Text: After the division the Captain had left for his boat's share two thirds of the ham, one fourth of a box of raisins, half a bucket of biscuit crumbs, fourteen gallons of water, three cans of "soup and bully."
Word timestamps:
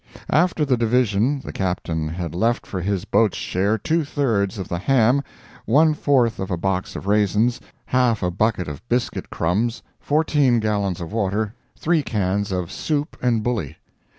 After 0.31 0.65
the 0.65 0.77
division 0.77 1.41
the 1.41 1.51
Captain 1.53 2.07
had 2.07 2.33
left 2.33 2.65
for 2.65 2.81
his 2.81 3.05
boat's 3.05 3.37
share 3.37 3.77
two 3.77 4.03
thirds 4.03 4.57
of 4.57 4.67
the 4.67 4.79
ham, 4.79 5.21
one 5.65 5.93
fourth 5.93 6.39
of 6.39 6.49
a 6.49 6.57
box 6.57 6.95
of 6.95 7.05
raisins, 7.05 7.59
half 7.85 8.23
a 8.23 8.31
bucket 8.31 8.67
of 8.67 8.81
biscuit 8.89 9.29
crumbs, 9.29 9.83
fourteen 9.99 10.59
gallons 10.59 11.01
of 11.01 11.13
water, 11.13 11.53
three 11.77 12.01
cans 12.01 12.51
of 12.51 12.71
"soup 12.71 13.15
and 13.21 13.43
bully." 13.43 13.75